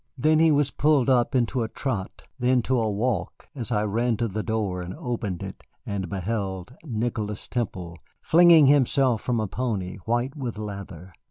Then 0.17 0.39
he 0.39 0.51
was 0.51 0.71
pulled 0.71 1.11
up 1.11 1.35
into 1.35 1.61
a 1.61 1.67
trot, 1.69 2.23
then 2.39 2.63
to 2.63 2.79
a 2.79 2.89
walk 2.89 3.47
as 3.53 3.71
I 3.71 3.83
ran 3.83 4.17
to 4.17 4.27
the 4.27 4.41
door 4.41 4.81
and 4.81 4.95
opened 4.95 5.43
it 5.43 5.61
and 5.85 6.09
beheld 6.09 6.73
Nicholas 6.83 7.47
Temple 7.47 7.99
flinging 8.19 8.65
himself 8.65 9.21
from 9.21 9.39
a 9.39 9.45
pony 9.47 9.97
white 10.05 10.35
with 10.35 10.57
lather. 10.57 11.13